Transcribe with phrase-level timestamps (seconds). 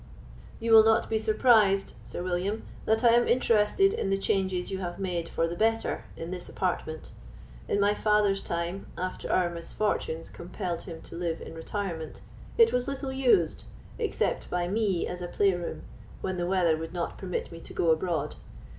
[0.59, 4.79] "You will not be surprised, Sir William, that I am interested in the changes you
[4.79, 7.11] have made for the better in this apartment.
[7.67, 12.19] In my father's time, after our misfortunes compelled him to live in retirement,
[12.57, 13.65] it was little used,
[13.99, 15.83] except by me as a play room,
[16.21, 18.35] when the weather would not permit me to go abroad.